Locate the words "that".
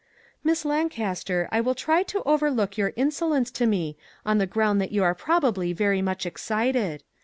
4.81-4.91